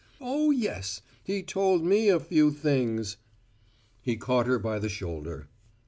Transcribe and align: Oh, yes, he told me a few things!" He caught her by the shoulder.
Oh, 0.19 0.49
yes, 0.49 1.03
he 1.23 1.43
told 1.43 1.85
me 1.85 2.09
a 2.09 2.19
few 2.19 2.49
things!" 2.49 3.17
He 4.01 4.17
caught 4.17 4.47
her 4.47 4.57
by 4.57 4.79
the 4.79 4.89
shoulder. 4.89 5.47